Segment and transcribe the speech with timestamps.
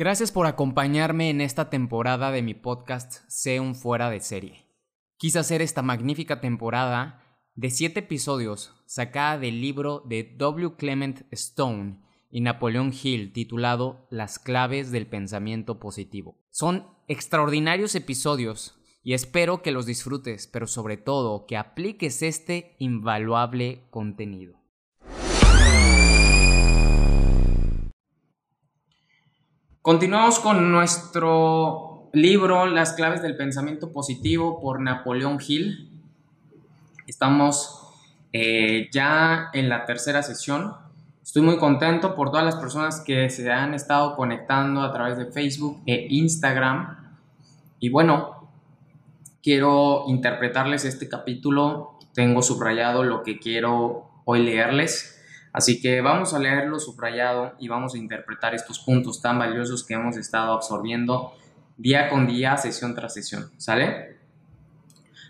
[0.00, 4.66] Gracias por acompañarme en esta temporada de mi podcast Sé un fuera de serie.
[5.18, 7.22] Quise hacer esta magnífica temporada
[7.54, 10.76] de siete episodios sacada del libro de W.
[10.78, 16.38] Clement Stone y Napoleon Hill titulado Las claves del pensamiento positivo.
[16.48, 23.86] Son extraordinarios episodios y espero que los disfrutes, pero sobre todo que apliques este invaluable
[23.90, 24.59] contenido.
[29.82, 35.88] Continuamos con nuestro libro Las claves del pensamiento positivo por Napoleón Hill.
[37.06, 37.80] Estamos
[38.34, 40.74] eh, ya en la tercera sesión.
[41.22, 45.32] Estoy muy contento por todas las personas que se han estado conectando a través de
[45.32, 47.16] Facebook e Instagram.
[47.78, 48.50] Y bueno,
[49.42, 51.98] quiero interpretarles este capítulo.
[52.12, 55.19] Tengo subrayado lo que quiero hoy leerles.
[55.52, 59.94] Así que vamos a leerlo subrayado y vamos a interpretar estos puntos tan valiosos que
[59.94, 61.32] hemos estado absorbiendo
[61.76, 63.50] día con día, sesión tras sesión.
[63.56, 64.18] ¿Sale?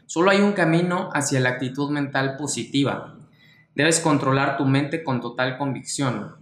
[0.07, 3.17] Solo hay un camino hacia la actitud mental positiva.
[3.75, 6.35] Debes controlar tu mente con total convicción.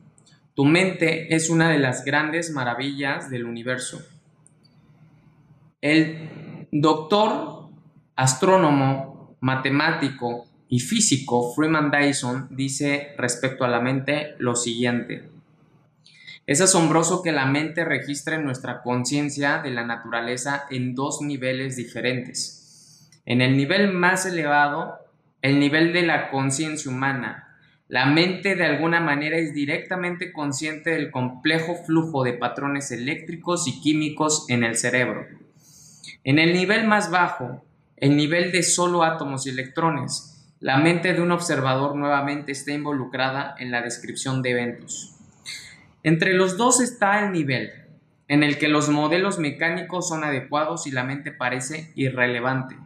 [0.54, 4.00] Tu mente es una de las grandes maravillas del universo.
[5.80, 7.68] El doctor,
[8.16, 15.28] astrónomo, matemático, y físico Freeman Dyson dice respecto a la mente lo siguiente.
[16.46, 23.10] Es asombroso que la mente registre nuestra conciencia de la naturaleza en dos niveles diferentes.
[23.26, 24.98] En el nivel más elevado,
[25.42, 27.48] el nivel de la conciencia humana,
[27.88, 33.80] la mente de alguna manera es directamente consciente del complejo flujo de patrones eléctricos y
[33.80, 35.26] químicos en el cerebro.
[36.24, 37.64] En el nivel más bajo,
[37.96, 40.27] el nivel de solo átomos y electrones,
[40.60, 45.14] la mente de un observador nuevamente está involucrada en la descripción de eventos.
[46.02, 47.70] Entre los dos está el nivel,
[48.26, 52.76] en el que los modelos mecánicos son adecuados y la mente parece irrelevante.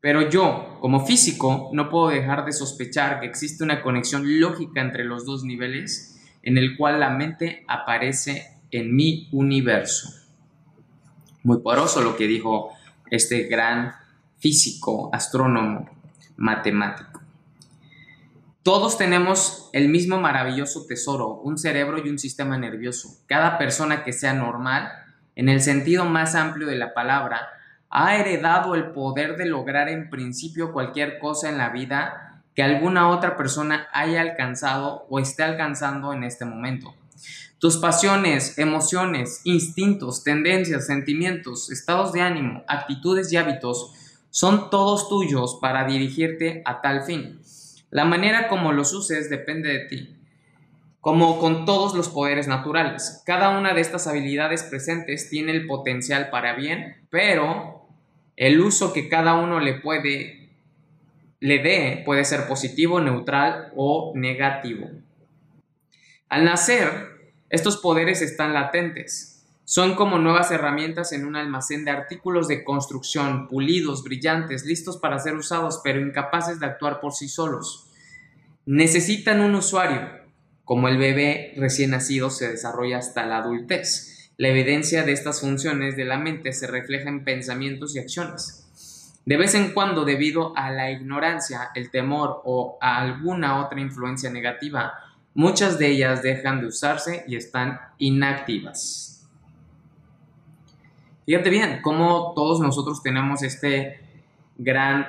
[0.00, 5.04] Pero yo, como físico, no puedo dejar de sospechar que existe una conexión lógica entre
[5.04, 10.08] los dos niveles, en el cual la mente aparece en mi universo.
[11.42, 12.70] Muy poroso lo que dijo
[13.10, 13.92] este gran
[14.38, 15.99] físico, astrónomo,
[16.40, 17.20] matemático.
[18.62, 23.08] Todos tenemos el mismo maravilloso tesoro, un cerebro y un sistema nervioso.
[23.26, 24.90] Cada persona que sea normal,
[25.36, 27.48] en el sentido más amplio de la palabra,
[27.90, 33.08] ha heredado el poder de lograr en principio cualquier cosa en la vida que alguna
[33.08, 36.94] otra persona haya alcanzado o esté alcanzando en este momento.
[37.58, 43.92] Tus pasiones, emociones, instintos, tendencias, sentimientos, estados de ánimo, actitudes y hábitos
[44.30, 47.40] son todos tuyos para dirigirte a tal fin.
[47.90, 50.16] La manera como los uses depende de ti.
[51.00, 56.30] Como con todos los poderes naturales, cada una de estas habilidades presentes tiene el potencial
[56.30, 57.86] para bien, pero
[58.36, 60.40] el uso que cada uno le puede
[61.40, 64.90] le dé puede ser positivo, neutral o negativo.
[66.28, 67.08] Al nacer,
[67.48, 69.29] estos poderes están latentes,
[69.70, 75.20] son como nuevas herramientas en un almacén de artículos de construcción, pulidos, brillantes, listos para
[75.20, 77.86] ser usados, pero incapaces de actuar por sí solos.
[78.66, 80.08] Necesitan un usuario.
[80.64, 84.32] Como el bebé recién nacido se desarrolla hasta la adultez.
[84.36, 89.12] La evidencia de estas funciones de la mente se refleja en pensamientos y acciones.
[89.24, 94.30] De vez en cuando, debido a la ignorancia, el temor o a alguna otra influencia
[94.30, 94.94] negativa,
[95.32, 99.09] muchas de ellas dejan de usarse y están inactivas.
[101.30, 104.00] Fíjate bien, cómo todos nosotros tenemos este
[104.58, 105.06] gran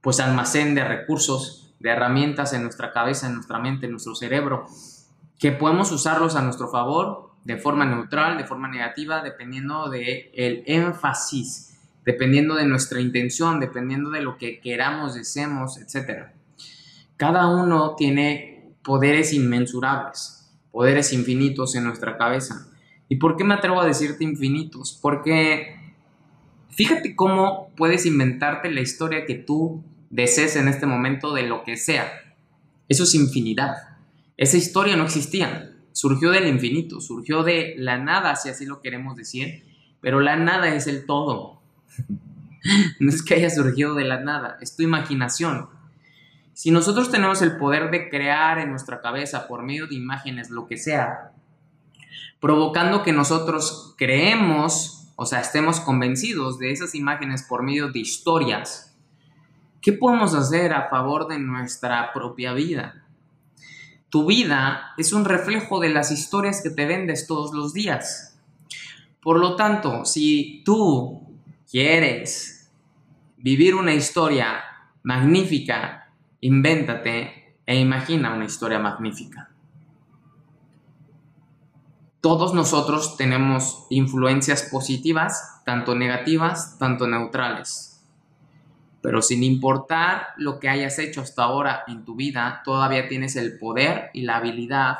[0.00, 4.66] pues almacén de recursos, de herramientas en nuestra cabeza, en nuestra mente, en nuestro cerebro,
[5.38, 10.64] que podemos usarlos a nuestro favor de forma neutral, de forma negativa, dependiendo de el
[10.66, 16.32] énfasis, dependiendo de nuestra intención, dependiendo de lo que queramos, deseemos, etc.
[17.16, 22.72] Cada uno tiene poderes inmensurables, poderes infinitos en nuestra cabeza.
[23.08, 24.98] ¿Y por qué me atrevo a decirte infinitos?
[25.00, 25.76] Porque
[26.70, 31.76] fíjate cómo puedes inventarte la historia que tú desees en este momento de lo que
[31.76, 32.10] sea.
[32.88, 33.74] Eso es infinidad.
[34.36, 39.16] Esa historia no existía surgió del infinito, surgió de la nada, si así lo queremos
[39.16, 39.64] decir,
[40.02, 41.62] pero la nada es el todo.
[43.00, 45.70] no es que haya surgido de la nada, es tu imaginación.
[46.52, 50.66] Si nosotros tenemos el poder de crear en nuestra cabeza por medio de imágenes lo
[50.66, 51.32] que sea,
[52.40, 58.96] provocando que nosotros creemos, o sea, estemos convencidos de esas imágenes por medio de historias,
[59.80, 63.06] ¿qué podemos hacer a favor de nuestra propia vida?
[64.08, 68.38] Tu vida es un reflejo de las historias que te vendes todos los días.
[69.20, 71.22] Por lo tanto, si tú
[71.70, 72.70] quieres
[73.36, 74.62] vivir una historia
[75.02, 79.50] magnífica, invéntate e imagina una historia magnífica.
[82.26, 88.04] Todos nosotros tenemos influencias positivas, tanto negativas, tanto neutrales.
[89.00, 93.60] Pero sin importar lo que hayas hecho hasta ahora en tu vida, todavía tienes el
[93.60, 94.96] poder y la habilidad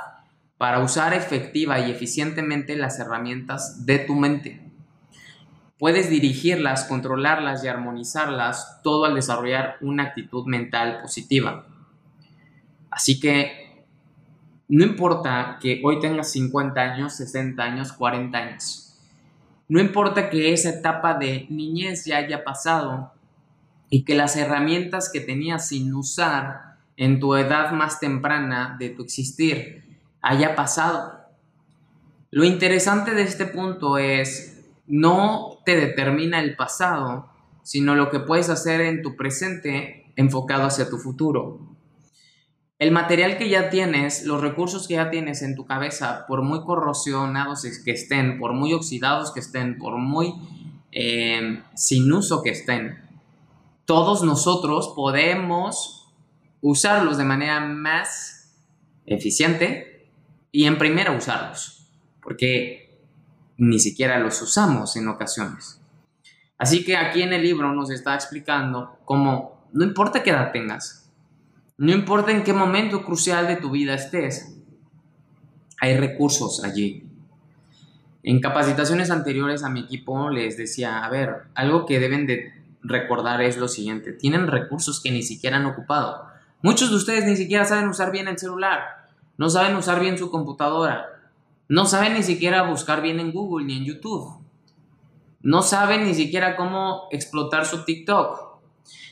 [0.56, 4.62] para usar efectiva y eficientemente las herramientas de tu mente.
[5.80, 11.66] Puedes dirigirlas, controlarlas y armonizarlas todo al desarrollar una actitud mental positiva.
[12.88, 13.65] Así que
[14.68, 18.98] no importa que hoy tengas 50 años, 60 años, 40 años.
[19.68, 23.12] No importa que esa etapa de niñez ya haya pasado,
[23.90, 29.02] y que las herramientas que tenías sin usar en tu edad más temprana de tu
[29.02, 31.20] existir haya pasado.
[32.30, 37.28] Lo interesante de este punto es, no te determina el pasado,
[37.62, 41.75] sino lo que puedes hacer en tu presente enfocado hacia tu futuro.
[42.78, 46.62] El material que ya tienes, los recursos que ya tienes en tu cabeza, por muy
[46.62, 50.34] corrosionados que estén, por muy oxidados que estén, por muy
[50.92, 53.02] eh, sin uso que estén,
[53.86, 56.12] todos nosotros podemos
[56.60, 58.54] usarlos de manera más
[59.06, 60.10] eficiente
[60.52, 61.88] y en primera usarlos,
[62.20, 63.00] porque
[63.56, 65.80] ni siquiera los usamos en ocasiones.
[66.58, 71.05] Así que aquí en el libro nos está explicando cómo no importa qué edad tengas,
[71.78, 74.56] no importa en qué momento crucial de tu vida estés,
[75.80, 77.04] hay recursos allí.
[78.22, 82.52] En capacitaciones anteriores a mi equipo les decía, a ver, algo que deben de
[82.82, 86.24] recordar es lo siguiente, tienen recursos que ni siquiera han ocupado.
[86.62, 90.30] Muchos de ustedes ni siquiera saben usar bien el celular, no saben usar bien su
[90.30, 91.06] computadora,
[91.68, 94.38] no saben ni siquiera buscar bien en Google ni en YouTube,
[95.42, 98.45] no saben ni siquiera cómo explotar su TikTok.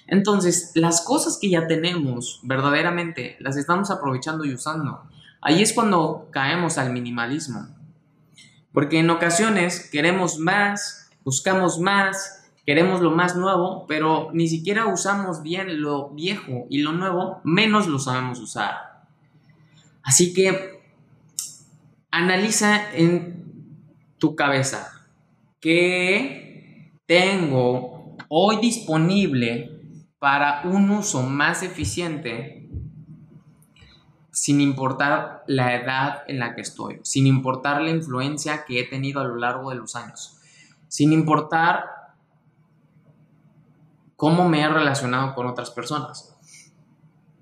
[0.06, 5.02] Entonces, las cosas que ya tenemos verdaderamente las estamos aprovechando y usando.
[5.40, 7.68] Ahí es cuando caemos al minimalismo.
[8.72, 15.42] Porque en ocasiones queremos más, buscamos más, queremos lo más nuevo, pero ni siquiera usamos
[15.42, 19.04] bien lo viejo y lo nuevo, menos lo sabemos usar.
[20.02, 20.82] Así que
[22.10, 23.44] analiza en
[24.18, 25.06] tu cabeza
[25.60, 29.73] qué tengo hoy disponible
[30.24, 32.66] para un uso más eficiente
[34.30, 39.20] sin importar la edad en la que estoy, sin importar la influencia que he tenido
[39.20, 40.38] a lo largo de los años,
[40.88, 41.84] sin importar
[44.16, 46.34] cómo me he relacionado con otras personas.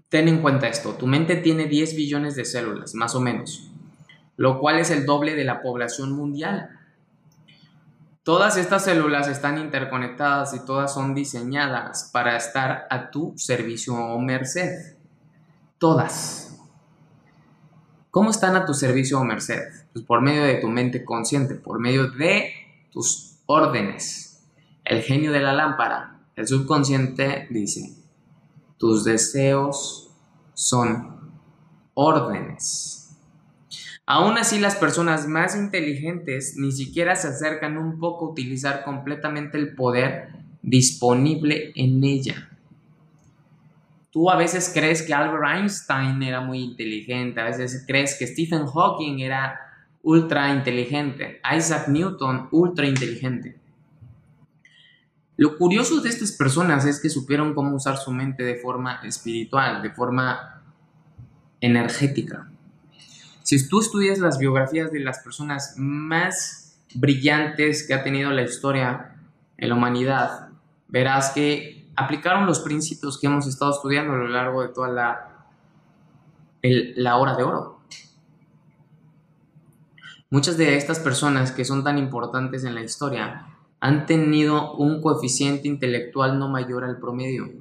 [0.09, 3.71] Ten en cuenta esto, tu mente tiene 10 billones de células, más o menos,
[4.37, 6.69] lo cual es el doble de la población mundial.
[8.25, 14.19] Todas estas células están interconectadas y todas son diseñadas para estar a tu servicio o
[14.21, 14.97] merced.
[15.79, 16.57] Todas.
[18.11, 19.63] ¿Cómo están a tu servicio o merced?
[19.93, 22.53] Pues por medio de tu mente consciente, por medio de
[22.93, 24.45] tus órdenes.
[24.85, 27.95] El genio de la lámpara el subconsciente dice,
[28.79, 30.11] tus deseos
[30.55, 31.33] son
[31.95, 33.02] órdenes.
[34.15, 39.57] Aún así, las personas más inteligentes ni siquiera se acercan un poco a utilizar completamente
[39.57, 40.29] el poder
[40.61, 42.51] disponible en ella.
[44.11, 48.67] Tú a veces crees que Albert Einstein era muy inteligente, a veces crees que Stephen
[48.67, 49.59] Hawking era
[50.03, 53.57] ultra inteligente, Isaac Newton ultra inteligente.
[55.39, 59.81] Lo curioso de estas personas es que supieron cómo usar su mente de forma espiritual,
[59.81, 60.63] de forma
[61.63, 62.52] energética.
[63.53, 69.15] Si tú estudias las biografías de las personas más brillantes que ha tenido la historia
[69.59, 70.49] en la humanidad,
[70.89, 75.45] verás que aplicaron los principios que hemos estado estudiando a lo largo de toda la,
[76.63, 77.81] la hora de oro.
[80.31, 83.49] Muchas de estas personas que son tan importantes en la historia
[83.81, 87.53] han tenido un coeficiente intelectual no mayor al promedio.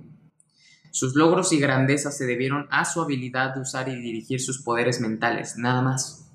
[0.91, 4.99] Sus logros y grandezas se debieron a su habilidad de usar y dirigir sus poderes
[4.99, 6.29] mentales, nada más.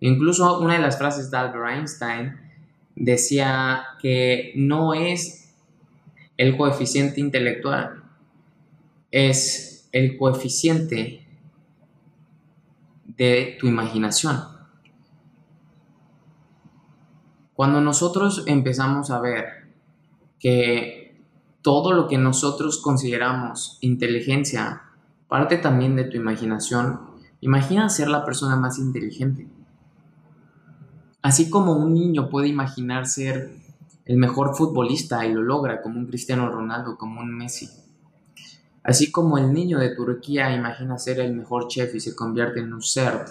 [0.00, 2.40] Incluso una de las frases de Albert Einstein
[2.96, 5.54] decía que no es
[6.38, 8.02] el coeficiente intelectual,
[9.10, 11.26] es el coeficiente
[13.04, 14.42] de tu imaginación.
[17.52, 19.68] Cuando nosotros empezamos a ver
[20.40, 21.01] que
[21.62, 24.82] todo lo que nosotros consideramos inteligencia
[25.28, 27.00] parte también de tu imaginación,
[27.40, 29.48] imagina ser la persona más inteligente.
[31.22, 33.56] Así como un niño puede imaginar ser
[34.04, 37.70] el mejor futbolista y lo logra como un Cristiano Ronaldo, como un Messi.
[38.82, 42.72] Así como el niño de Turquía imagina ser el mejor chef y se convierte en
[42.72, 43.28] un CERT,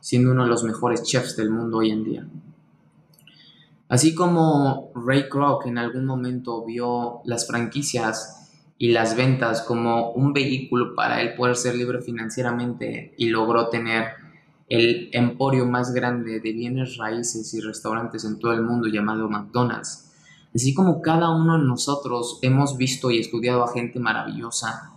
[0.00, 2.26] siendo uno de los mejores chefs del mundo hoy en día.
[3.90, 10.32] Así como Ray Kroc en algún momento vio las franquicias y las ventas como un
[10.32, 14.12] vehículo para él poder ser libre financieramente y logró tener
[14.68, 20.12] el emporio más grande de bienes raíces y restaurantes en todo el mundo llamado McDonald's.
[20.54, 24.92] Así como cada uno de nosotros hemos visto y estudiado a gente maravillosa,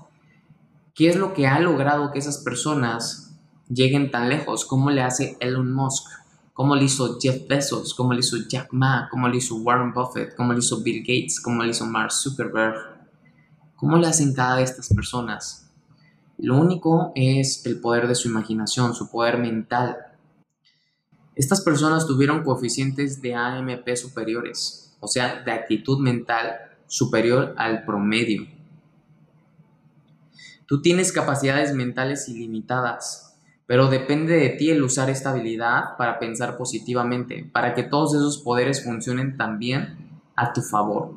[0.93, 4.65] ¿qué es lo que ha logrado que esas personas lleguen tan lejos?
[4.65, 6.22] ¿Cómo le hace Elon Musk?
[6.53, 10.35] Cómo lo hizo Jeff Bezos, cómo lo hizo Jack Ma, cómo lo hizo Warren Buffett,
[10.35, 12.75] cómo lo hizo Bill Gates, cómo lo hizo Mark Zuckerberg,
[13.75, 15.71] cómo le hacen cada de estas personas.
[16.37, 19.97] Lo único es el poder de su imaginación, su poder mental.
[21.35, 26.53] Estas personas tuvieron coeficientes de AMP superiores, o sea, de actitud mental
[26.85, 28.47] superior al promedio.
[30.67, 33.32] Tú tienes capacidades mentales ilimitadas,
[33.73, 38.37] pero depende de ti el usar esta habilidad para pensar positivamente, para que todos esos
[38.37, 41.15] poderes funcionen también a tu favor.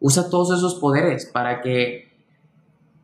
[0.00, 2.12] Usa todos esos poderes para que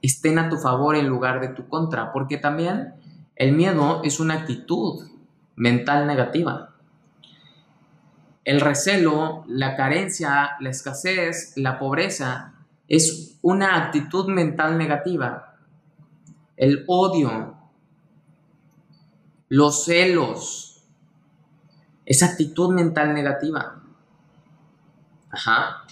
[0.02, 2.94] estén a tu favor en lugar de tu contra, porque también
[3.36, 5.04] el miedo es una actitud
[5.54, 6.74] mental negativa.
[8.44, 12.54] El recelo, la carencia, la escasez, la pobreza
[12.88, 15.54] es una actitud mental negativa.
[16.56, 17.61] El odio,
[19.52, 20.82] los celos,
[22.06, 23.82] esa actitud mental negativa.
[25.30, 25.84] Ajá.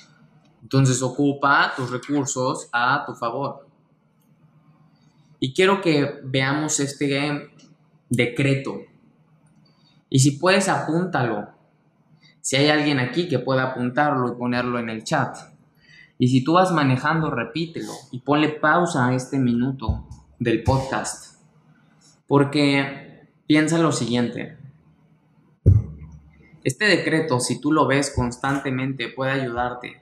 [0.63, 3.69] Entonces ocupa tus recursos a tu favor.
[5.41, 7.51] Y quiero que veamos este
[8.09, 8.81] decreto.
[10.09, 11.51] Y si puedes, apúntalo.
[12.41, 15.37] Si hay alguien aquí que pueda apuntarlo y ponerlo en el chat.
[16.17, 21.43] Y si tú vas manejando, repítelo y ponle pausa a este minuto del podcast.
[22.27, 23.10] Porque
[23.51, 24.57] Piensa lo siguiente.
[26.63, 30.01] Este decreto, si tú lo ves constantemente, puede ayudarte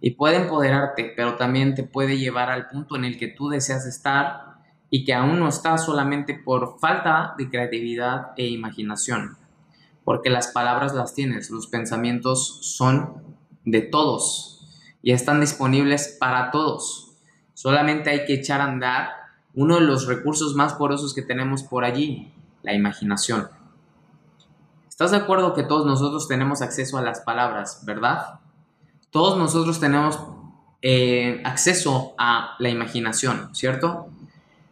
[0.00, 3.86] y puede empoderarte, pero también te puede llevar al punto en el que tú deseas
[3.86, 4.58] estar
[4.88, 9.36] y que aún no estás solamente por falta de creatividad e imaginación.
[10.04, 14.64] Porque las palabras las tienes, los pensamientos son de todos
[15.02, 17.16] y están disponibles para todos.
[17.52, 19.08] Solamente hay que echar a andar
[19.54, 22.33] uno de los recursos más porosos que tenemos por allí,
[22.64, 23.48] la imaginación.
[24.88, 28.40] ¿Estás de acuerdo que todos nosotros tenemos acceso a las palabras, verdad?
[29.10, 30.18] Todos nosotros tenemos
[30.82, 34.08] eh, acceso a la imaginación, ¿cierto?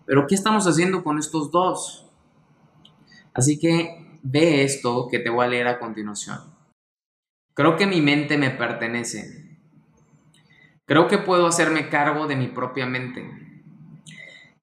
[0.06, 2.06] Pero ¿qué estamos haciendo con estos dos?
[3.34, 6.38] Así que ve esto que te voy a leer a continuación.
[7.54, 9.58] Creo que mi mente me pertenece.
[10.86, 13.41] Creo que puedo hacerme cargo de mi propia mente.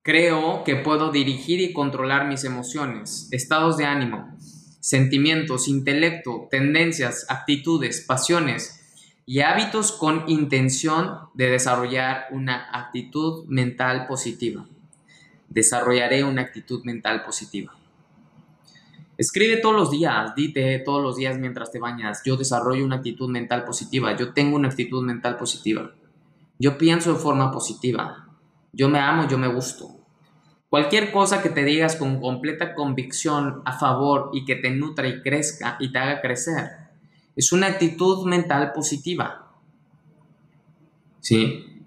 [0.09, 4.35] Creo que puedo dirigir y controlar mis emociones, estados de ánimo,
[4.79, 14.65] sentimientos, intelecto, tendencias, actitudes, pasiones y hábitos con intención de desarrollar una actitud mental positiva.
[15.47, 17.75] Desarrollaré una actitud mental positiva.
[19.15, 23.29] Escribe todos los días, dite todos los días mientras te bañas, yo desarrollo una actitud
[23.29, 25.91] mental positiva, yo tengo una actitud mental positiva,
[26.57, 28.27] yo pienso de forma positiva,
[28.73, 29.98] yo me amo, yo me gusto,
[30.69, 35.21] Cualquier cosa que te digas con completa convicción a favor y que te nutra y
[35.21, 36.69] crezca y te haga crecer,
[37.35, 39.51] es una actitud mental positiva.
[41.21, 41.83] ¿Sí?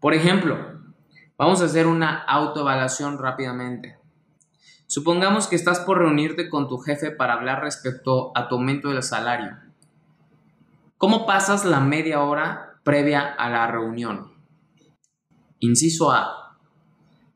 [0.00, 0.56] Por ejemplo,
[1.36, 3.98] vamos a hacer una autoevaluación rápidamente.
[4.86, 9.02] Supongamos que estás por reunirte con tu jefe para hablar respecto a tu aumento del
[9.02, 9.58] salario.
[10.96, 14.32] ¿Cómo pasas la media hora previa a la reunión?
[15.58, 16.39] Inciso A.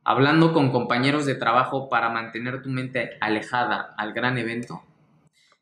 [0.04, 4.82] Hablando con compañeros de trabajo para mantener tu mente alejada al gran evento.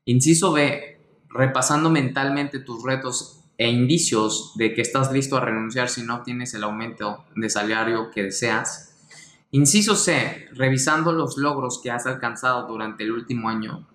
[0.05, 0.99] Inciso B.
[1.29, 6.55] Repasando mentalmente tus retos e indicios de que estás listo a renunciar si no obtienes
[6.55, 8.93] el aumento de salario que deseas.
[9.53, 13.87] Inciso C, revisando los logros que has alcanzado durante el último año,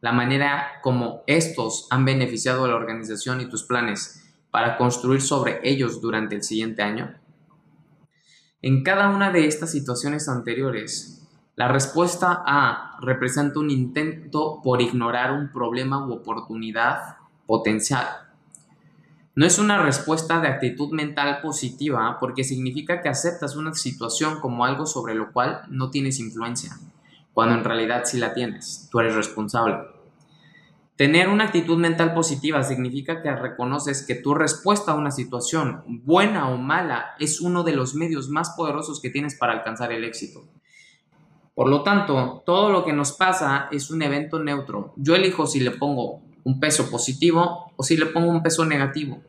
[0.00, 5.60] la manera como estos han beneficiado a la organización y tus planes para construir sobre
[5.64, 7.17] ellos durante el siguiente año.
[8.62, 15.32] En cada una de estas situaciones anteriores, la respuesta A representa un intento por ignorar
[15.32, 18.06] un problema u oportunidad potencial
[19.38, 24.64] no es una respuesta de actitud mental positiva porque significa que aceptas una situación como
[24.64, 26.76] algo sobre lo cual no tienes influencia,
[27.34, 29.76] cuando en realidad sí la tienes, tú eres responsable.
[30.98, 36.48] Tener una actitud mental positiva significa que reconoces que tu respuesta a una situación, buena
[36.48, 40.48] o mala, es uno de los medios más poderosos que tienes para alcanzar el éxito.
[41.54, 44.92] Por lo tanto, todo lo que nos pasa es un evento neutro.
[44.96, 49.22] Yo elijo si le pongo un peso positivo o si le pongo un peso negativo.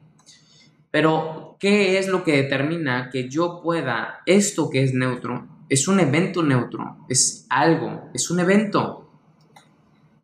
[0.89, 5.99] Pero, ¿qué es lo que determina que yo pueda, esto que es neutro, es un
[5.99, 9.08] evento neutro, es algo, es un evento?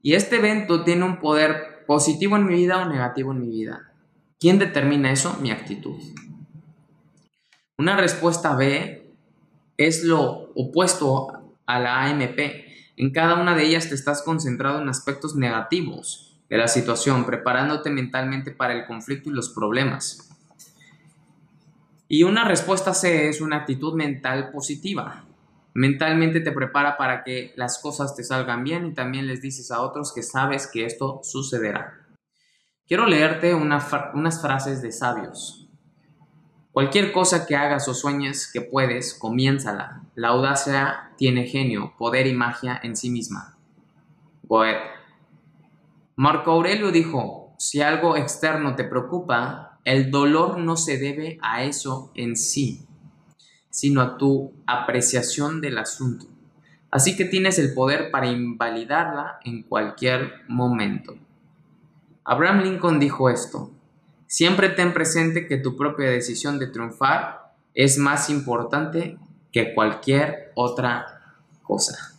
[0.05, 3.91] Y este evento tiene un poder positivo en mi vida o negativo en mi vida.
[4.39, 5.35] ¿Quién determina eso?
[5.41, 6.00] Mi actitud.
[7.79, 9.12] Una respuesta B
[9.77, 12.39] es lo opuesto a la AMP.
[12.97, 17.89] En cada una de ellas te estás concentrado en aspectos negativos de la situación, preparándote
[17.89, 20.29] mentalmente para el conflicto y los problemas.
[22.07, 25.25] Y una respuesta C es una actitud mental positiva.
[25.77, 29.81] Mentalmente te prepara para que las cosas te salgan bien y también les dices a
[29.81, 32.07] otros que sabes que esto sucederá.
[32.88, 35.68] Quiero leerte unas frases de sabios.
[36.72, 40.03] Cualquier cosa que hagas o sueñes que puedes, comiénzala.
[40.16, 43.57] La audacia tiene genio, poder y magia en sí misma.
[44.44, 44.79] Goethe.
[46.16, 52.14] Marco Aurelio dijo, si algo externo te preocupa, el dolor no se debe a eso
[52.16, 52.84] en sí,
[53.75, 56.27] sino a tu apreciación del asunto.
[56.92, 61.18] Así que tienes el poder para invalidarla en cualquier momento.
[62.24, 63.72] Abraham Lincoln dijo esto,
[64.27, 69.18] siempre ten presente que tu propia decisión de triunfar es más importante
[69.51, 72.14] que cualquier otra cosa.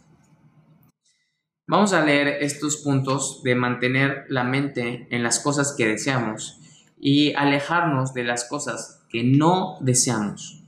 [1.66, 6.60] Vamos a leer estos puntos de mantener la mente en las cosas que deseamos
[7.00, 10.65] y alejarnos de las cosas que no deseamos.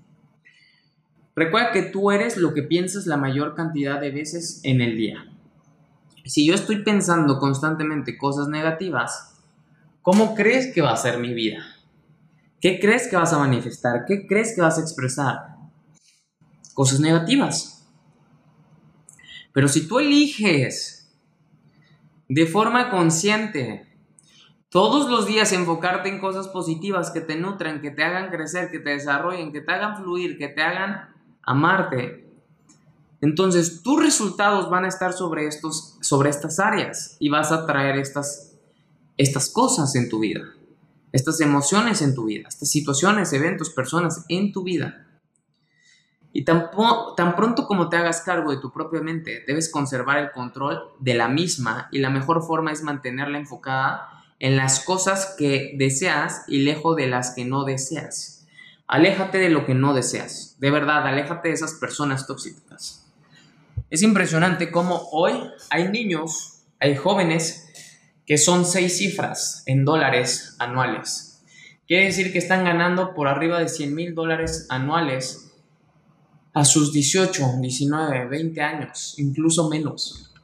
[1.38, 5.24] Recuerda que tú eres lo que piensas la mayor cantidad de veces en el día.
[6.24, 9.40] Si yo estoy pensando constantemente cosas negativas,
[10.03, 11.64] ¿cómo crees que va a ser mi vida?
[12.61, 14.05] ¿Qué crees que vas a manifestar?
[14.05, 15.55] ¿Qué crees que vas a expresar?
[16.74, 17.88] Cosas negativas.
[19.53, 21.16] Pero si tú eliges
[22.29, 23.87] de forma consciente
[24.70, 28.81] todos los días enfocarte en cosas positivas que te nutran, que te hagan crecer, que
[28.81, 31.16] te desarrollen, que te hagan fluir, que te hagan
[31.48, 32.30] amarte.
[33.20, 37.96] Entonces, tus resultados van a estar sobre, estos, sobre estas áreas y vas a traer
[37.96, 38.54] estas,
[39.16, 40.42] estas cosas en tu vida,
[41.11, 45.06] estas emociones en tu vida, estas situaciones, eventos, personas en tu vida.
[46.34, 46.70] Y tan,
[47.16, 51.14] tan pronto como te hagas cargo de tu propia mente, debes conservar el control de
[51.14, 54.06] la misma y la mejor forma es mantenerla enfocada
[54.38, 58.38] en las cosas que deseas y lejos de las que no deseas.
[58.88, 60.57] Aléjate de lo que no deseas.
[60.59, 63.07] De verdad, aléjate de esas personas tóxicas.
[63.90, 65.35] Es impresionante cómo hoy
[65.70, 67.68] hay niños, hay jóvenes
[68.27, 71.42] que son seis cifras en dólares anuales.
[71.87, 75.53] Quiere decir que están ganando por arriba de 100 mil dólares anuales
[76.55, 80.35] a sus 18, 19, 20 años, incluso menos.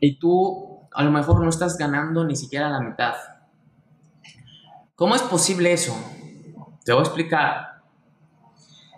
[0.00, 3.14] Y tú a lo mejor no estás ganando ni siquiera la mitad.
[4.94, 5.96] ¿Cómo es posible eso?
[6.84, 7.82] Te voy a explicar.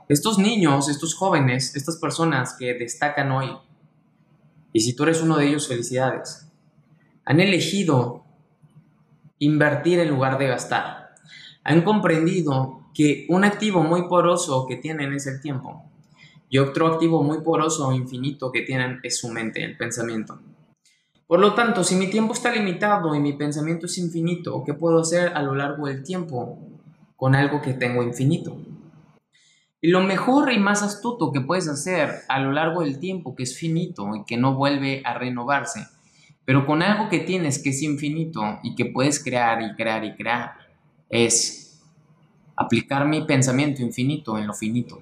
[0.09, 3.57] Estos niños, estos jóvenes, estas personas que destacan hoy,
[4.73, 6.49] y si tú eres uno de ellos, felicidades,
[7.25, 8.25] han elegido
[9.39, 11.15] invertir en lugar de gastar.
[11.65, 15.85] Han comprendido que un activo muy poroso que tienen es el tiempo
[16.49, 20.39] y otro activo muy poroso o infinito que tienen es su mente, el pensamiento.
[21.27, 25.01] Por lo tanto, si mi tiempo está limitado y mi pensamiento es infinito, ¿qué puedo
[25.01, 26.59] hacer a lo largo del tiempo?
[27.23, 28.57] Con algo que tengo infinito.
[29.81, 33.45] Y lo mejor y más astuto que puedes hacer a lo largo del tiempo, que
[33.45, 35.87] es finito y que no vuelve a renovarse,
[36.45, 40.17] pero con algo que tienes que es infinito y que puedes crear y crear y
[40.17, 40.55] crear,
[41.09, 41.81] es
[42.57, 45.01] aplicar mi pensamiento infinito en lo finito.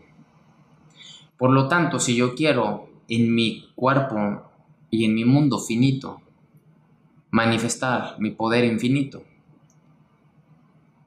[1.39, 4.43] Por lo tanto, si yo quiero en mi cuerpo
[4.91, 6.21] y en mi mundo finito
[7.31, 9.23] manifestar mi poder infinito,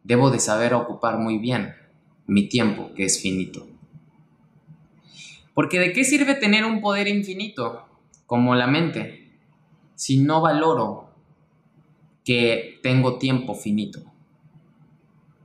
[0.03, 1.75] debo de saber ocupar muy bien
[2.27, 3.67] mi tiempo, que es finito.
[5.53, 7.85] Porque ¿de qué sirve tener un poder infinito
[8.25, 9.31] como la mente
[9.95, 11.09] si no valoro
[12.25, 14.01] que tengo tiempo finito?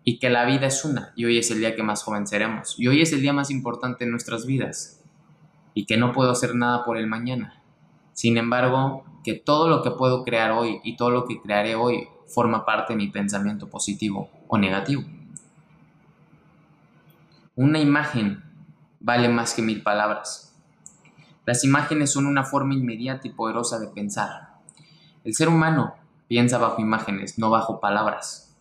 [0.05, 2.77] Y que la vida es una, y hoy es el día que más joven seremos,
[2.79, 5.05] y hoy es el día más importante en nuestras vidas,
[5.75, 7.63] y que no puedo hacer nada por el mañana.
[8.15, 12.09] Sin embargo, que todo lo que puedo crear hoy y todo lo que crearé hoy
[12.27, 15.05] forma parte de mi pensamiento positivo o negativo.
[17.55, 18.43] Una imagen
[19.01, 20.57] vale más que mil palabras.
[21.47, 24.59] Las imágenes son una forma inmediata y poderosa de pensar.
[25.25, 25.95] El ser humano
[26.29, 28.57] piensa bajo imágenes, no bajo palabras.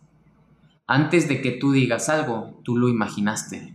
[0.86, 3.74] Antes de que tú digas algo, tú lo imaginaste.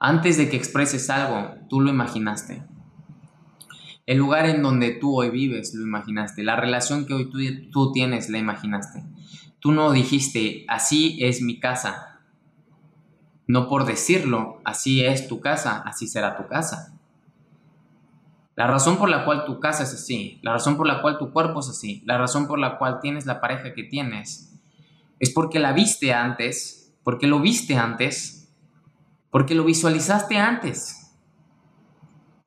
[0.00, 2.64] Antes de que expreses algo, tú lo imaginaste.
[4.06, 6.42] El lugar en donde tú hoy vives, lo imaginaste.
[6.42, 7.38] La relación que hoy tú,
[7.70, 9.04] tú tienes, la imaginaste.
[9.62, 12.18] Tú no dijiste, así es mi casa,
[13.46, 16.98] no por decirlo, así es tu casa, así será tu casa.
[18.56, 21.32] La razón por la cual tu casa es así, la razón por la cual tu
[21.32, 24.52] cuerpo es así, la razón por la cual tienes la pareja que tienes,
[25.20, 28.52] es porque la viste antes, porque lo viste antes,
[29.30, 31.14] porque lo visualizaste antes.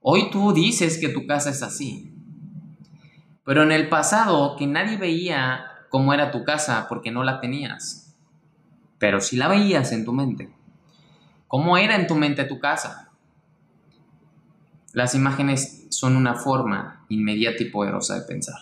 [0.02, 2.14] Hoy tú dices que tu casa es así,
[3.46, 8.14] pero en el pasado que nadie veía cómo era tu casa porque no la tenías,
[9.00, 10.50] pero si la veías en tu mente.
[11.48, 13.14] ¿Cómo era en tu mente tu casa?
[14.92, 18.58] Las imágenes son una forma inmediata y poderosa de pensar.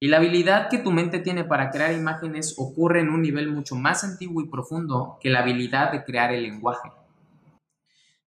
[0.00, 3.74] Y la habilidad que tu mente tiene para crear imágenes ocurre en un nivel mucho
[3.74, 6.92] más antiguo y profundo que la habilidad de crear el lenguaje.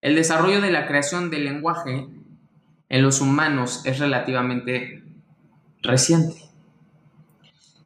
[0.01, 2.07] El desarrollo de la creación del lenguaje
[2.89, 5.03] en los humanos es relativamente
[5.83, 6.50] reciente.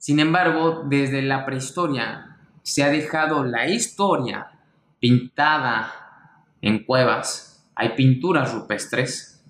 [0.05, 4.51] Sin embargo, desde la prehistoria se ha dejado la historia
[4.99, 9.43] pintada en cuevas, hay pinturas rupestres.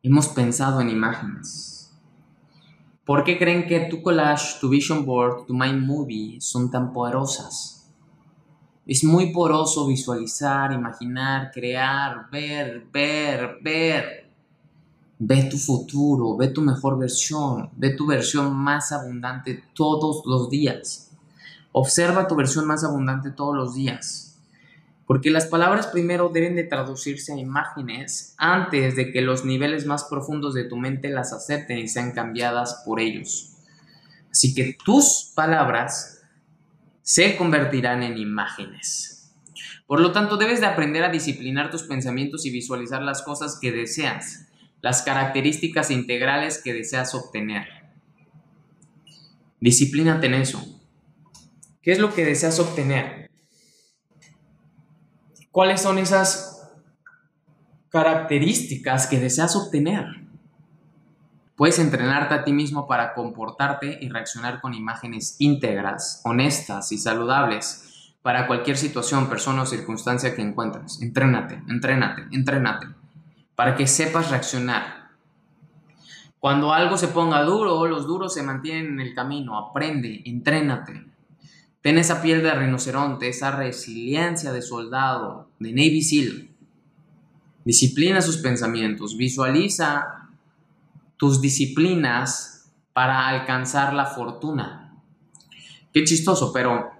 [0.00, 1.92] Hemos pensado en imágenes.
[3.04, 7.92] ¿Por qué creen que tu collage, tu vision board, tu mind movie son tan poderosas?
[8.86, 14.27] Es muy poroso visualizar, imaginar, crear, ver, ver, ver.
[15.18, 21.10] Ve tu futuro, ve tu mejor versión, ve tu versión más abundante todos los días.
[21.72, 24.38] Observa tu versión más abundante todos los días.
[25.06, 30.04] Porque las palabras primero deben de traducirse a imágenes antes de que los niveles más
[30.04, 33.54] profundos de tu mente las acepten y sean cambiadas por ellos.
[34.30, 36.22] Así que tus palabras
[37.02, 39.32] se convertirán en imágenes.
[39.86, 43.72] Por lo tanto, debes de aprender a disciplinar tus pensamientos y visualizar las cosas que
[43.72, 44.47] deseas,
[44.80, 47.66] las características integrales que deseas obtener.
[49.60, 50.64] Disciplínate en eso.
[51.82, 53.30] ¿Qué es lo que deseas obtener?
[55.50, 56.70] ¿Cuáles son esas
[57.88, 60.04] características que deseas obtener?
[61.56, 68.14] Puedes entrenarte a ti mismo para comportarte y reaccionar con imágenes íntegras, honestas y saludables
[68.22, 71.02] para cualquier situación, persona o circunstancia que encuentres.
[71.02, 72.86] Entrénate, entrénate, entrénate,
[73.58, 75.10] para que sepas reaccionar.
[76.38, 79.58] Cuando algo se ponga duro, los duros se mantienen en el camino.
[79.58, 81.06] Aprende, entrénate.
[81.80, 86.50] Ten esa piel de rinoceronte, esa resiliencia de soldado, de Navy SEAL.
[87.64, 90.28] Disciplina sus pensamientos, visualiza
[91.16, 95.02] tus disciplinas para alcanzar la fortuna.
[95.92, 96.92] Qué chistoso, pero,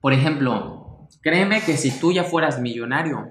[0.00, 3.28] por ejemplo, créeme que si tú ya fueras millonario,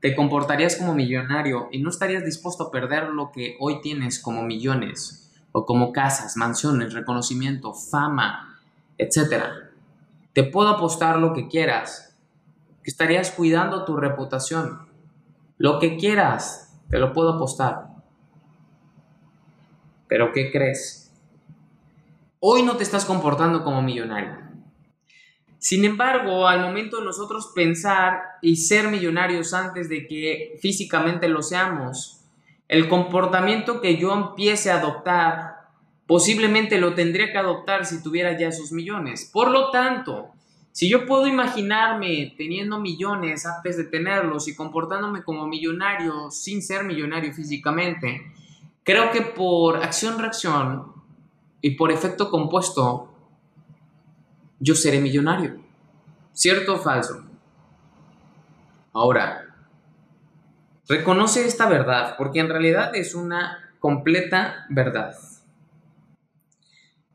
[0.00, 4.42] te comportarías como millonario y no estarías dispuesto a perder lo que hoy tienes como
[4.42, 8.60] millones, o como casas, mansiones, reconocimiento, fama,
[8.96, 9.68] etcétera
[10.38, 12.16] te puedo apostar lo que quieras,
[12.84, 14.86] que estarías cuidando tu reputación.
[15.56, 17.88] Lo que quieras, te lo puedo apostar.
[20.06, 21.12] Pero ¿qué crees?
[22.38, 24.47] Hoy no te estás comportando como millonario.
[25.58, 31.42] Sin embargo, al momento de nosotros pensar y ser millonarios antes de que físicamente lo
[31.42, 32.20] seamos,
[32.68, 35.58] el comportamiento que yo empiece a adoptar
[36.08, 39.28] Posiblemente lo tendría que adoptar si tuviera ya esos millones.
[39.30, 40.32] Por lo tanto,
[40.70, 46.84] Si yo puedo imaginarme teniendo millones antes de tenerlos y comportándome como millonario sin ser
[46.84, 48.22] millonario físicamente,
[48.84, 50.92] creo que por acción-reacción
[51.62, 53.10] y por efecto compuesto,
[54.60, 55.62] yo seré millonario.
[56.32, 57.24] ¿Cierto o falso?
[58.92, 59.54] Ahora,
[60.88, 65.16] reconoce esta verdad porque en realidad es una completa verdad.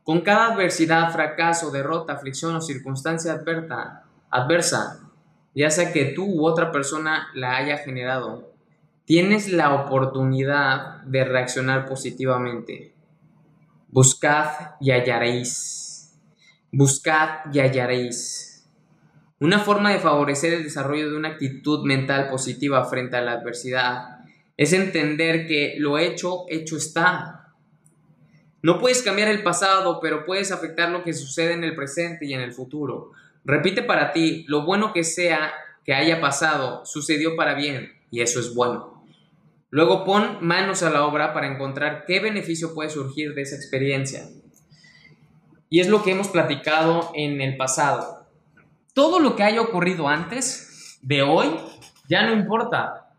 [0.02, 3.42] Con cada adversidad, fracaso, derrota, aflicción o circunstancia
[4.30, 5.00] adversa,
[5.54, 8.52] ya sea que tú u otra persona la haya generado,
[9.06, 12.94] tienes la oportunidad de reaccionar positivamente.
[13.88, 15.93] Buscad y hallaréis.
[16.76, 18.66] Buscad y hallaréis.
[19.40, 24.18] Una forma de favorecer el desarrollo de una actitud mental positiva frente a la adversidad
[24.56, 27.44] es entender que lo hecho, hecho está
[28.64, 32.32] no puedes cambiar el pasado, pero puedes afectar lo que sucede en el presente y
[32.32, 33.10] en el futuro.
[33.44, 35.52] Repite para ti, lo bueno que sea
[35.84, 39.04] que haya pasado, sucedió para bien, y eso es bueno.
[39.68, 44.30] Luego pon manos a la obra para encontrar qué beneficio puede surgir de esa experiencia.
[45.74, 48.28] Y es lo que hemos platicado en el pasado.
[48.92, 51.50] Todo lo que haya ocurrido antes de hoy
[52.08, 53.10] ya no importa.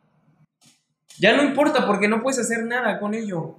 [1.20, 3.58] Ya no importa porque no puedes hacer nada con ello.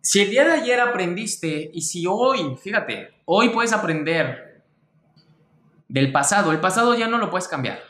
[0.00, 4.62] Si el día de ayer aprendiste y si hoy, fíjate, hoy puedes aprender
[5.88, 7.80] del pasado, el pasado ya no lo puedes cambiar.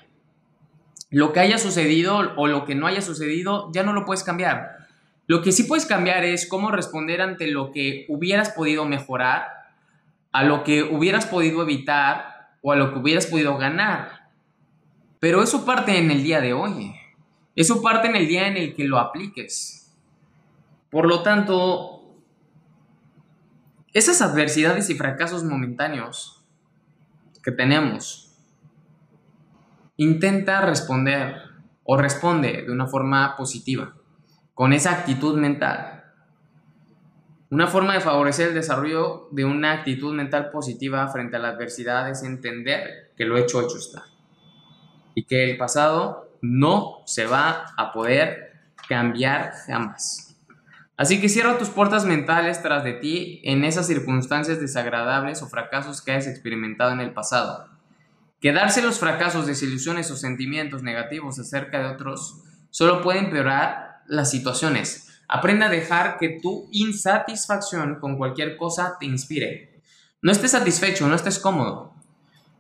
[1.11, 4.84] Lo que haya sucedido o lo que no haya sucedido ya no lo puedes cambiar.
[5.27, 9.47] Lo que sí puedes cambiar es cómo responder ante lo que hubieras podido mejorar,
[10.33, 14.31] a lo que hubieras podido evitar o a lo que hubieras podido ganar.
[15.21, 16.95] Pero eso parte en el día de hoy.
[17.57, 19.95] Eso parte en el día en el que lo apliques.
[20.91, 21.95] Por lo tanto,
[23.93, 26.45] esas adversidades y fracasos momentáneos
[27.43, 28.35] que tenemos,
[29.97, 31.37] intenta responder
[31.85, 33.95] o responde de una forma positiva,
[34.55, 36.05] con esa actitud mental.
[37.51, 42.09] Una forma de favorecer el desarrollo de una actitud mental positiva frente a la adversidad
[42.09, 44.05] es entender que lo hecho hecho está
[45.15, 48.55] y que el pasado no se va a poder
[48.89, 50.37] cambiar jamás.
[50.97, 56.03] Así que cierra tus puertas mentales tras de ti en esas circunstancias desagradables o fracasos
[56.03, 57.69] que hayas experimentado en el pasado.
[58.41, 65.21] Quedarse los fracasos, desilusiones o sentimientos negativos acerca de otros solo puede empeorar las situaciones.
[65.29, 69.81] Aprenda a dejar que tu insatisfacción con cualquier cosa te inspire.
[70.23, 71.93] No estés satisfecho, no estés cómodo.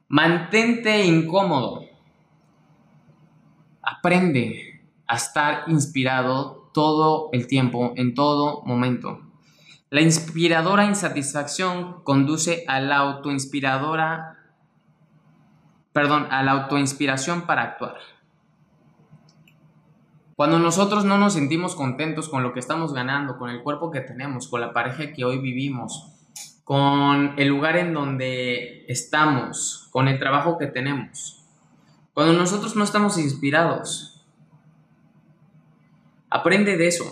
[0.08, 1.84] Mantente incómodo.
[3.82, 9.20] Aprende a estar inspirado todo el tiempo, en todo momento.
[9.90, 14.38] La inspiradora insatisfacción conduce a la autoinspiradora,
[15.92, 17.98] perdón, a la autoinspiración para actuar.
[20.36, 24.00] Cuando nosotros no nos sentimos contentos con lo que estamos ganando, con el cuerpo que
[24.00, 26.10] tenemos, con la pareja que hoy vivimos,
[26.64, 31.44] con el lugar en donde estamos, con el trabajo que tenemos,
[32.12, 34.14] cuando nosotros no estamos inspirados,
[36.34, 37.04] Aprende de eso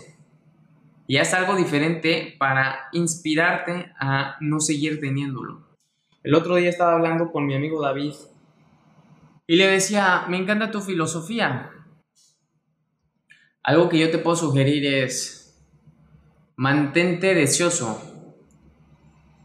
[1.07, 5.63] y haz algo diferente para inspirarte a no seguir teniéndolo.
[6.25, 8.15] El otro día estaba hablando con mi amigo David
[9.47, 11.71] y le decía, me encanta tu filosofía.
[13.65, 15.43] Algo que yo te puedo sugerir es,
[16.57, 18.01] mantente deseoso.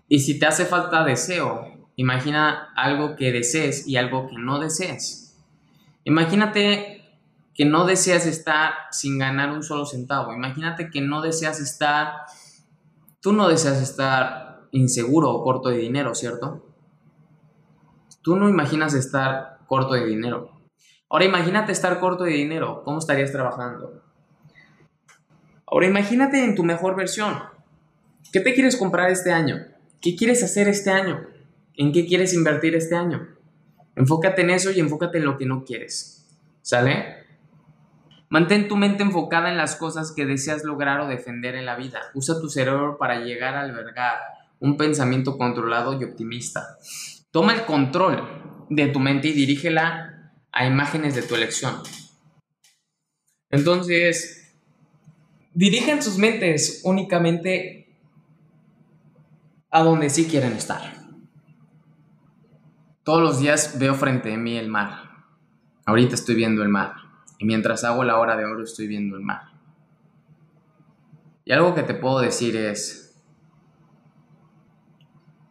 [0.07, 5.37] Y si te hace falta deseo, imagina algo que desees y algo que no desees.
[6.03, 6.97] Imagínate
[7.53, 10.33] que no deseas estar sin ganar un solo centavo.
[10.33, 12.21] Imagínate que no deseas estar,
[13.19, 16.65] tú no deseas estar inseguro o corto de dinero, ¿cierto?
[18.21, 20.51] Tú no imaginas estar corto de dinero.
[21.09, 24.06] Ahora imagínate estar corto de dinero, ¿cómo estarías trabajando?
[25.67, 27.43] Ahora imagínate en tu mejor versión.
[28.31, 29.65] ¿Qué te quieres comprar este año?
[30.01, 31.27] ¿Qué quieres hacer este año?
[31.75, 33.27] ¿En qué quieres invertir este año?
[33.95, 36.25] Enfócate en eso y enfócate en lo que no quieres.
[36.61, 37.25] ¿Sale?
[38.29, 42.01] Mantén tu mente enfocada en las cosas que deseas lograr o defender en la vida.
[42.13, 44.19] Usa tu cerebro para llegar a albergar
[44.59, 46.77] un pensamiento controlado y optimista.
[47.31, 51.75] Toma el control de tu mente y dirígela a imágenes de tu elección.
[53.49, 54.46] Entonces,
[55.57, 57.87] dirigen sus mentes únicamente
[59.71, 60.93] a donde sí quieren estar.
[63.01, 65.25] Todos los días veo frente a mí el mar.
[65.83, 66.93] Ahorita estoy viendo el mar
[67.39, 69.49] y mientras hago la hora de oro estoy viendo el mar.
[71.43, 73.19] Y algo que te puedo decir es,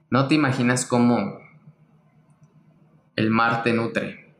[0.08, 1.40] no te imaginas cómo
[3.16, 4.36] el mar te nutre,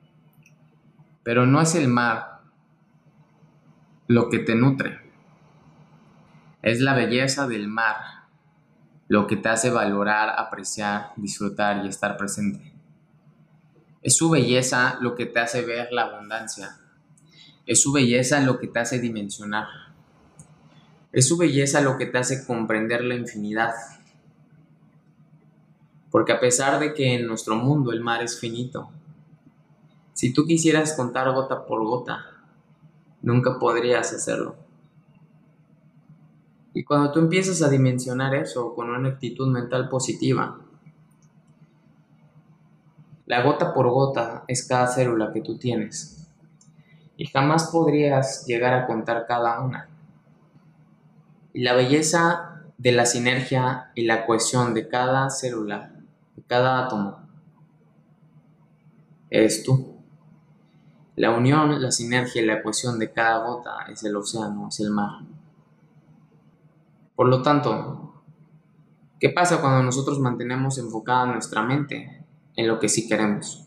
[1.24, 2.42] pero no es el mar
[4.06, 5.05] lo que te nutre,
[6.66, 7.94] es la belleza del mar
[9.06, 12.74] lo que te hace valorar, apreciar, disfrutar y estar presente.
[14.02, 16.76] Es su belleza lo que te hace ver la abundancia.
[17.66, 19.68] Es su belleza lo que te hace dimensionar.
[21.12, 23.72] Es su belleza lo que te hace comprender la infinidad.
[26.10, 28.90] Porque a pesar de que en nuestro mundo el mar es finito,
[30.14, 32.26] si tú quisieras contar gota por gota,
[33.22, 34.65] nunca podrías hacerlo.
[36.76, 40.60] Y cuando tú empiezas a dimensionar eso con una actitud mental positiva,
[43.24, 46.28] la gota por gota es cada célula que tú tienes.
[47.16, 49.88] Y jamás podrías llegar a contar cada una.
[51.54, 55.92] Y la belleza de la sinergia y la cohesión de cada célula,
[56.36, 57.26] de cada átomo,
[59.30, 59.96] eres tú.
[61.14, 64.90] La unión, la sinergia y la cohesión de cada gota es el océano, es el
[64.90, 65.22] mar.
[67.16, 68.22] Por lo tanto,
[69.18, 73.66] ¿qué pasa cuando nosotros mantenemos enfocada nuestra mente en lo que sí queremos?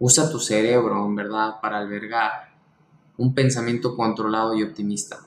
[0.00, 2.50] Usa tu cerebro, en verdad, para albergar
[3.16, 5.20] un pensamiento controlado y optimista.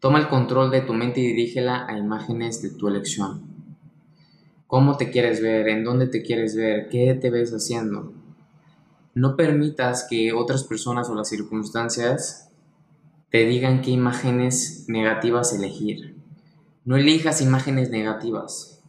[0.00, 3.42] Toma el control de tu mente y dirígela a imágenes de tu elección.
[4.66, 5.68] ¿Cómo te quieres ver?
[5.68, 6.88] ¿En dónde te quieres ver?
[6.88, 8.14] ¿Qué te ves haciendo?
[9.14, 12.51] No permitas que otras personas o las circunstancias
[13.32, 16.14] te digan qué imágenes negativas elegir.
[16.84, 18.82] No elijas imágenes negativas.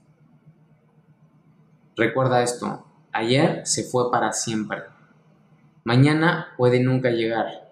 [1.95, 4.79] Recuerda esto, ayer se fue para siempre.
[5.85, 7.71] Mañana puede nunca llegar.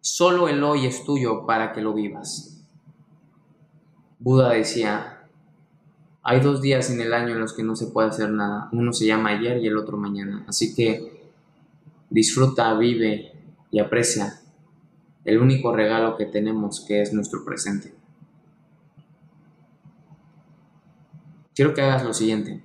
[0.00, 2.60] Solo el hoy es tuyo para que lo vivas.
[4.18, 5.28] Buda decía,
[6.24, 8.68] hay dos días en el año en los que no se puede hacer nada.
[8.72, 10.44] Uno se llama ayer y el otro mañana.
[10.48, 11.30] Así que
[12.08, 13.32] disfruta, vive
[13.70, 14.39] y aprecia
[15.24, 17.92] el único regalo que tenemos que es nuestro presente.
[21.54, 22.62] Quiero que hagas lo siguiente.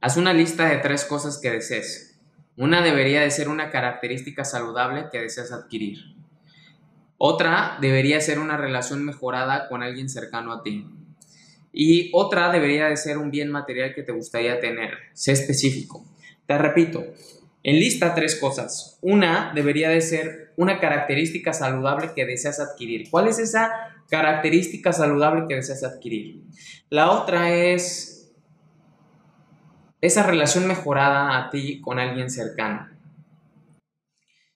[0.00, 2.18] Haz una lista de tres cosas que desees.
[2.56, 6.14] Una debería de ser una característica saludable que deseas adquirir.
[7.18, 10.86] Otra debería ser una relación mejorada con alguien cercano a ti.
[11.72, 14.94] Y otra debería de ser un bien material que te gustaría tener.
[15.12, 16.04] Sé específico.
[16.46, 17.04] Te repito,
[17.62, 18.98] Enlista tres cosas.
[19.02, 23.10] Una debería de ser una característica saludable que deseas adquirir.
[23.10, 23.70] ¿Cuál es esa
[24.08, 26.42] característica saludable que deseas adquirir?
[26.88, 28.32] La otra es
[30.00, 32.88] esa relación mejorada a ti con alguien cercano.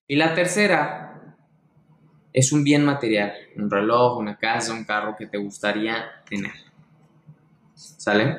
[0.09, 1.37] Y la tercera
[2.33, 6.53] es un bien material, un reloj, una casa, un carro que te gustaría tener.
[7.75, 8.39] ¿Sale?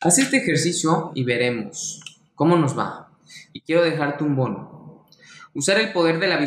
[0.00, 2.11] Haz este ejercicio y veremos
[2.42, 3.08] ¿Cómo nos va?
[3.52, 5.06] Y quiero dejarte un bono.
[5.54, 6.44] Usar el poder de la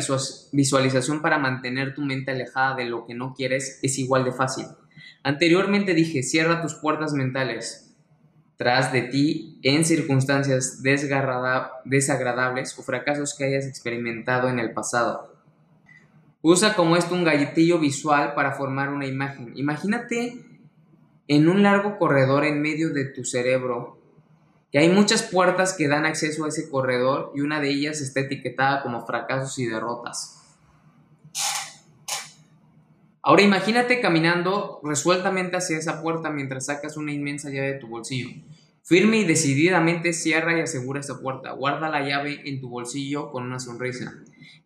[0.52, 4.66] visualización para mantener tu mente alejada de lo que no quieres es igual de fácil.
[5.22, 7.96] Anteriormente dije, cierra tus puertas mentales
[8.58, 15.34] tras de ti en circunstancias desagradables o fracasos que hayas experimentado en el pasado.
[16.42, 19.54] Usa como esto un galletillo visual para formar una imagen.
[19.56, 20.44] Imagínate
[21.26, 23.96] en un largo corredor en medio de tu cerebro
[24.76, 28.20] que hay muchas puertas que dan acceso a ese corredor y una de ellas está
[28.20, 30.42] etiquetada como fracasos y derrotas.
[33.22, 38.28] Ahora imagínate caminando resueltamente hacia esa puerta mientras sacas una inmensa llave de tu bolsillo.
[38.82, 41.52] Firme y decididamente cierra y asegura esa puerta.
[41.52, 44.12] Guarda la llave en tu bolsillo con una sonrisa.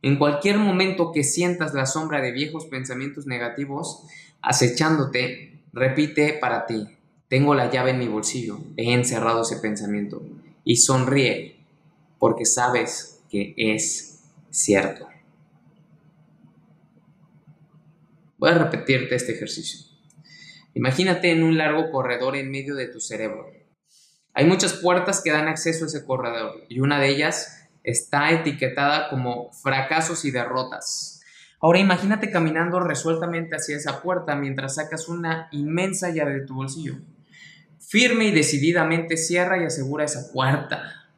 [0.03, 4.09] En cualquier momento que sientas la sombra de viejos pensamientos negativos
[4.43, 6.97] acechándote, repite para ti.
[7.31, 10.21] Tengo la llave en mi bolsillo, he encerrado ese pensamiento
[10.65, 11.65] y sonríe
[12.19, 15.07] porque sabes que es cierto.
[18.37, 19.87] Voy a repetirte este ejercicio.
[20.75, 23.49] Imagínate en un largo corredor en medio de tu cerebro.
[24.35, 29.09] Hay muchas puertas que dan acceso a ese corredor y una de ellas está etiquetada
[29.09, 31.23] como fracasos y derrotas.
[31.61, 36.95] Ahora imagínate caminando resueltamente hacia esa puerta mientras sacas una inmensa llave de tu bolsillo.
[37.91, 41.09] Firme y decididamente cierra y asegura esa puerta.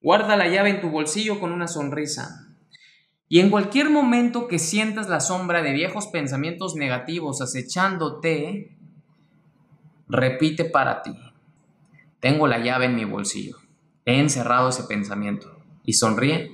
[0.00, 2.48] Guarda la llave en tu bolsillo con una sonrisa.
[3.28, 8.74] Y en cualquier momento que sientas la sombra de viejos pensamientos negativos acechándote,
[10.08, 11.14] repite para ti.
[12.20, 13.58] Tengo la llave en mi bolsillo.
[14.06, 15.62] He encerrado ese pensamiento.
[15.84, 16.52] Y sonríe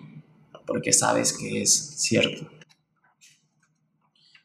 [0.67, 2.51] porque sabes que es cierto.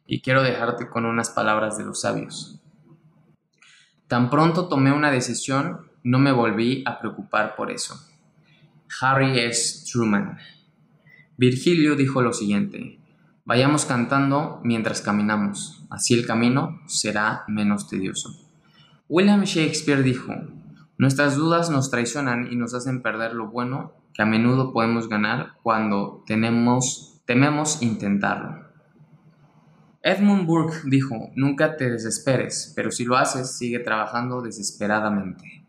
[0.06, 2.62] Y quiero dejarte con unas palabras de los sabios.
[4.08, 7.99] Tan pronto tomé una decisión, no me volví a preocupar por eso.
[9.01, 9.86] Harry S.
[9.91, 10.38] Truman.
[11.36, 12.99] Virgilio dijo lo siguiente,
[13.43, 18.30] vayamos cantando mientras caminamos, así el camino será menos tedioso.
[19.10, 20.34] William Shakespeare dijo,
[20.97, 25.53] nuestras dudas nos traicionan y nos hacen perder lo bueno que a menudo podemos ganar
[25.62, 28.66] cuando tenemos, tememos intentarlo.
[30.02, 35.66] Edmund Burke dijo, nunca te desesperes, pero si lo haces, sigue trabajando desesperadamente.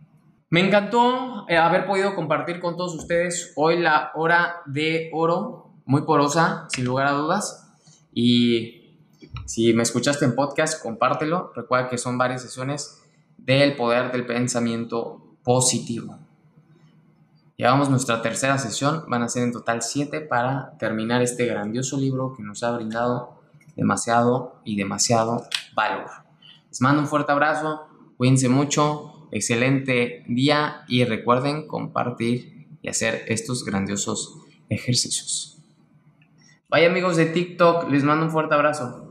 [0.51, 6.03] Me encantó eh, haber podido compartir con todos ustedes hoy la hora de oro, muy
[6.03, 7.71] porosa, sin lugar a dudas.
[8.15, 8.97] Y
[9.45, 11.53] si me escuchaste en podcast, compártelo.
[11.55, 13.03] Recuerda que son varias sesiones
[13.37, 16.19] del poder del pensamiento positivo.
[17.57, 22.33] Llevamos nuestra tercera sesión, van a ser en total siete para terminar este grandioso libro
[22.37, 23.38] que nos ha brindado
[23.79, 26.11] demasiado y demasiado valor.
[26.69, 27.87] Les mando un fuerte abrazo,
[28.19, 34.37] cuídense mucho, excelente día y recuerden compartir y hacer estos grandiosos
[34.69, 35.63] ejercicios.
[36.69, 39.08] Vaya amigos de TikTok, les mando un fuerte abrazo.